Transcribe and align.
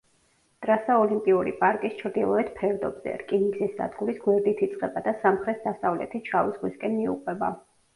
ტრასა 0.65 0.95
ოლიმპიური 1.01 1.53
პარკის 1.59 1.99
ჩრდილოეთ 1.99 2.51
ფერდობზე, 2.57 3.15
რკინიგზის 3.23 3.79
სადგურის 3.83 4.21
გვერდით 4.27 4.67
იწყება 4.71 5.09
და 5.11 5.19
სამხრეთ-დასავლეთით 5.23 6.31
შავი 6.37 6.61
ზღვისკენ 6.61 7.03
მიუყვება. 7.03 7.57